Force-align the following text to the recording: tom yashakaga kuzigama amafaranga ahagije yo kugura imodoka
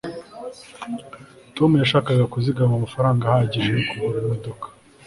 tom 1.55 1.71
yashakaga 1.81 2.31
kuzigama 2.33 2.73
amafaranga 2.75 3.23
ahagije 3.25 3.69
yo 3.75 3.81
kugura 3.89 4.17
imodoka 4.23 4.65